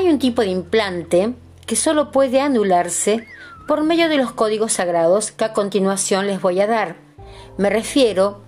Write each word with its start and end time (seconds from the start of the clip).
Hay 0.00 0.08
un 0.08 0.18
tipo 0.18 0.40
de 0.40 0.48
implante 0.48 1.34
que 1.66 1.76
solo 1.76 2.10
puede 2.10 2.40
anularse 2.40 3.26
por 3.68 3.84
medio 3.84 4.08
de 4.08 4.16
los 4.16 4.32
códigos 4.32 4.72
sagrados 4.72 5.30
que 5.30 5.44
a 5.44 5.52
continuación 5.52 6.26
les 6.26 6.40
voy 6.40 6.58
a 6.58 6.66
dar. 6.66 6.96
Me 7.58 7.68
refiero 7.68 8.40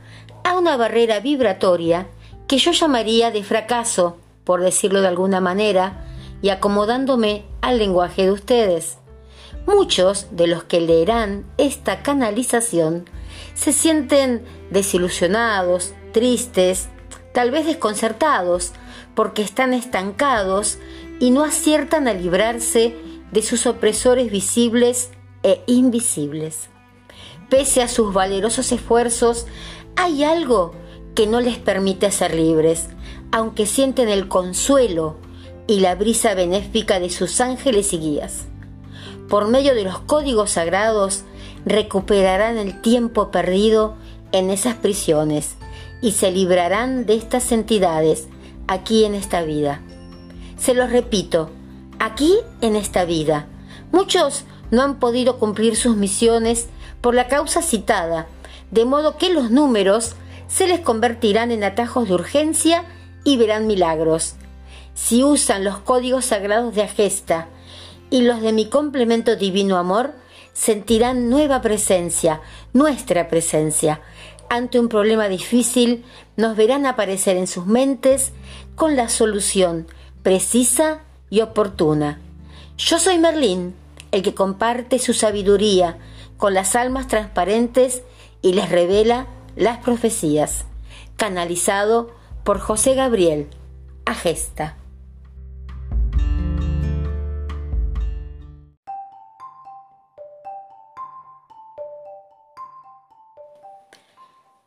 a 0.44 0.56
una 0.56 0.78
barrera 0.78 1.20
vibratoria 1.20 2.06
que 2.48 2.56
yo 2.56 2.72
llamaría 2.72 3.30
de 3.30 3.44
fracaso, 3.44 4.16
por 4.44 4.62
decirlo 4.62 5.02
de 5.02 5.08
alguna 5.08 5.42
manera, 5.42 6.06
y 6.40 6.48
acomodándome 6.48 7.44
al 7.60 7.76
lenguaje 7.76 8.22
de 8.22 8.32
ustedes. 8.32 8.96
Muchos 9.66 10.28
de 10.30 10.46
los 10.46 10.64
que 10.64 10.80
leerán 10.80 11.44
esta 11.58 12.02
canalización 12.02 13.10
se 13.52 13.74
sienten 13.74 14.42
desilusionados, 14.70 15.92
tristes, 16.12 16.88
tal 17.34 17.50
vez 17.50 17.66
desconcertados, 17.66 18.72
porque 19.14 19.42
están 19.42 19.74
estancados 19.74 20.78
y 21.22 21.30
no 21.30 21.44
aciertan 21.44 22.08
a 22.08 22.14
librarse 22.14 22.96
de 23.30 23.42
sus 23.42 23.66
opresores 23.66 24.28
visibles 24.28 25.10
e 25.44 25.62
invisibles. 25.68 26.68
Pese 27.48 27.80
a 27.80 27.86
sus 27.86 28.12
valerosos 28.12 28.72
esfuerzos, 28.72 29.46
hay 29.94 30.24
algo 30.24 30.72
que 31.14 31.28
no 31.28 31.40
les 31.40 31.58
permite 31.58 32.10
ser 32.10 32.34
libres, 32.34 32.88
aunque 33.30 33.66
sienten 33.66 34.08
el 34.08 34.26
consuelo 34.26 35.16
y 35.68 35.78
la 35.78 35.94
brisa 35.94 36.34
benéfica 36.34 36.98
de 36.98 37.08
sus 37.08 37.40
ángeles 37.40 37.92
y 37.92 37.98
guías. 37.98 38.46
Por 39.28 39.46
medio 39.46 39.76
de 39.76 39.84
los 39.84 40.00
códigos 40.00 40.50
sagrados, 40.50 41.22
recuperarán 41.64 42.58
el 42.58 42.80
tiempo 42.80 43.30
perdido 43.30 43.94
en 44.32 44.50
esas 44.50 44.74
prisiones 44.74 45.54
y 46.00 46.10
se 46.10 46.32
librarán 46.32 47.06
de 47.06 47.14
estas 47.14 47.52
entidades 47.52 48.26
aquí 48.66 49.04
en 49.04 49.14
esta 49.14 49.44
vida. 49.44 49.82
Se 50.62 50.74
los 50.74 50.92
repito, 50.92 51.50
aquí 51.98 52.38
en 52.60 52.76
esta 52.76 53.04
vida. 53.04 53.48
Muchos 53.90 54.44
no 54.70 54.82
han 54.82 55.00
podido 55.00 55.40
cumplir 55.40 55.74
sus 55.74 55.96
misiones 55.96 56.68
por 57.00 57.16
la 57.16 57.26
causa 57.26 57.62
citada, 57.62 58.28
de 58.70 58.84
modo 58.84 59.18
que 59.18 59.32
los 59.32 59.50
números 59.50 60.14
se 60.46 60.68
les 60.68 60.78
convertirán 60.78 61.50
en 61.50 61.64
atajos 61.64 62.06
de 62.06 62.14
urgencia 62.14 62.84
y 63.24 63.38
verán 63.38 63.66
milagros. 63.66 64.36
Si 64.94 65.24
usan 65.24 65.64
los 65.64 65.78
códigos 65.78 66.26
sagrados 66.26 66.76
de 66.76 66.82
Agesta 66.82 67.48
y 68.08 68.22
los 68.22 68.40
de 68.40 68.52
mi 68.52 68.66
complemento 68.66 69.34
divino 69.34 69.78
amor, 69.78 70.12
sentirán 70.52 71.28
nueva 71.28 71.60
presencia, 71.60 72.40
nuestra 72.72 73.26
presencia. 73.26 74.00
Ante 74.48 74.78
un 74.78 74.88
problema 74.88 75.26
difícil, 75.26 76.04
nos 76.36 76.56
verán 76.56 76.86
aparecer 76.86 77.36
en 77.36 77.48
sus 77.48 77.66
mentes 77.66 78.30
con 78.76 78.94
la 78.94 79.08
solución 79.08 79.88
precisa 80.22 81.00
y 81.30 81.40
oportuna. 81.40 82.20
Yo 82.78 82.98
soy 82.98 83.18
Merlín, 83.18 83.74
el 84.10 84.22
que 84.22 84.34
comparte 84.34 84.98
su 84.98 85.14
sabiduría 85.14 85.98
con 86.36 86.54
las 86.54 86.76
almas 86.76 87.06
transparentes 87.08 88.02
y 88.42 88.52
les 88.52 88.68
revela 88.68 89.26
las 89.56 89.78
profecías. 89.78 90.64
Canalizado 91.16 92.10
por 92.44 92.58
José 92.58 92.94
Gabriel, 92.94 93.48
Agesta. 94.04 94.76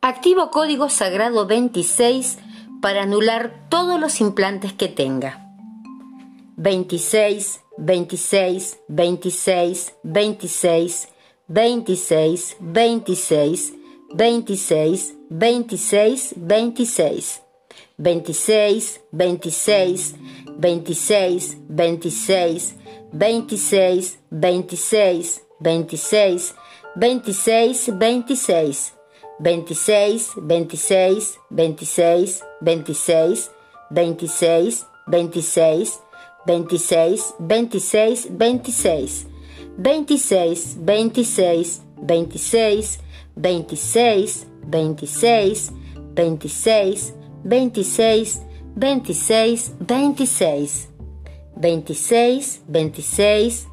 Activo 0.02 0.52
código 0.52 0.88
sagrado 0.90 1.48
26 1.48 2.38
para 2.80 3.04
anular 3.04 3.66
todos 3.70 4.00
los 4.00 4.22
implantes 4.22 4.72
que 4.72 4.88
tenga. 4.88 5.45
26, 6.58 7.60
26, 7.78 8.78
26, 8.90 9.92
26, 10.04 11.08
26, 11.50 12.56
26, 12.60 13.74
26, 14.16 15.14
26, 15.30 16.34
26, 16.40 16.40
26, 16.40 17.42
26, 17.98 19.00
26, 19.20 20.16
26, 20.82 22.78
26, 23.12 24.20
26, 24.42 25.42
26, 26.96 27.90
26, 27.92 27.92
26, 28.00 28.94
26, 29.40 30.36
26, 30.42 31.38
26, 31.52 32.42
26, 32.62 33.52
26, 33.92 34.86
26, 35.08 36.05
26, 36.46 37.36
26, 37.40 38.28
26, 38.30 39.28
26, 39.78 40.78
26, 40.78 41.82
26, 41.98 43.00
26, 43.36 44.48
26, 44.66 45.74
26, 46.16 47.14
26, 47.46 48.44
26, 48.76 49.72
26, 49.98 50.92
26, 51.58 52.62
26, 52.68 53.68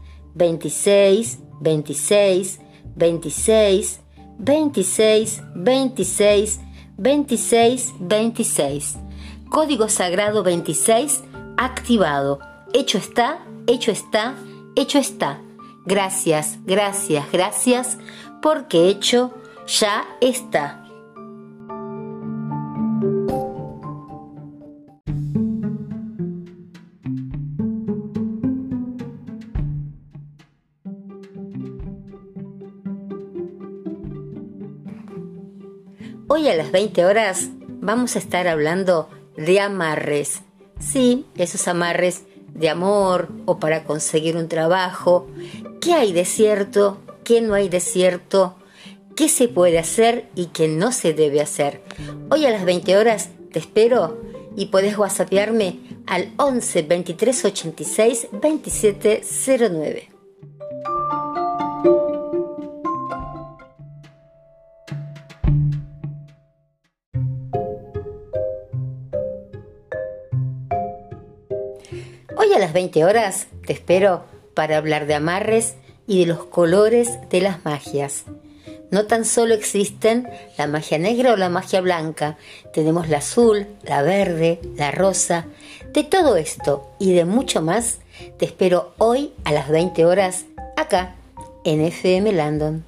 26, 0.44 0.98
26, 1.62 2.58
26, 2.86 4.00
26, 4.38 5.40
26, 5.54 6.60
26, 6.98 7.94
26. 8.00 8.98
Código 9.50 9.88
Sagrado 9.88 10.42
26 10.42 11.22
activado. 11.56 12.51
Hecho 12.74 12.96
está, 12.96 13.44
hecho 13.66 13.90
está, 13.90 14.34
hecho 14.76 14.98
está. 14.98 15.42
Gracias, 15.84 16.58
gracias, 16.64 17.30
gracias, 17.30 17.98
porque 18.40 18.88
hecho 18.88 19.34
ya 19.66 20.04
está. 20.22 20.78
Hoy 36.26 36.48
a 36.48 36.56
las 36.56 36.72
20 36.72 37.04
horas 37.04 37.50
vamos 37.82 38.16
a 38.16 38.18
estar 38.18 38.48
hablando 38.48 39.10
de 39.36 39.60
amarres. 39.60 40.40
Sí, 40.78 41.26
esos 41.36 41.68
amarres 41.68 42.24
de 42.54 42.68
amor 42.68 43.28
o 43.46 43.58
para 43.58 43.84
conseguir 43.84 44.36
un 44.36 44.48
trabajo. 44.48 45.26
¿Qué 45.80 45.94
hay 45.94 46.12
de 46.12 46.24
cierto? 46.24 46.98
¿Qué 47.24 47.40
no 47.40 47.54
hay 47.54 47.68
de 47.68 47.80
cierto? 47.80 48.56
¿Qué 49.16 49.28
se 49.28 49.48
puede 49.48 49.78
hacer 49.78 50.28
y 50.34 50.46
qué 50.46 50.68
no 50.68 50.92
se 50.92 51.12
debe 51.12 51.40
hacer? 51.40 51.82
Hoy 52.30 52.46
a 52.46 52.50
las 52.50 52.64
20 52.64 52.96
horas 52.96 53.30
te 53.52 53.58
espero 53.58 54.20
y 54.56 54.66
puedes 54.66 54.96
whatsappearme 54.96 55.80
al 56.06 56.32
11 56.36 56.82
23 56.82 57.44
86 57.44 58.28
27 58.32 59.22
09. 59.70 60.11
Hoy 72.36 72.52
a 72.54 72.58
las 72.58 72.72
20 72.72 73.04
horas 73.04 73.46
te 73.66 73.72
espero 73.72 74.24
para 74.54 74.76
hablar 74.76 75.06
de 75.06 75.14
amarres 75.14 75.74
y 76.06 76.20
de 76.20 76.26
los 76.26 76.44
colores 76.44 77.08
de 77.30 77.40
las 77.40 77.64
magias. 77.64 78.24
No 78.90 79.06
tan 79.06 79.24
solo 79.24 79.54
existen 79.54 80.28
la 80.58 80.66
magia 80.66 80.98
negra 80.98 81.32
o 81.32 81.36
la 81.36 81.48
magia 81.48 81.80
blanca, 81.80 82.36
tenemos 82.72 83.08
la 83.08 83.18
azul, 83.18 83.66
la 83.82 84.02
verde, 84.02 84.60
la 84.76 84.90
rosa. 84.90 85.46
De 85.92 86.04
todo 86.04 86.36
esto 86.36 86.90
y 86.98 87.12
de 87.12 87.24
mucho 87.24 87.62
más, 87.62 88.00
te 88.38 88.44
espero 88.44 88.92
hoy 88.98 89.32
a 89.44 89.52
las 89.52 89.68
20 89.68 90.04
horas 90.04 90.44
acá 90.76 91.14
en 91.64 91.80
FM 91.80 92.32
Landon. 92.32 92.84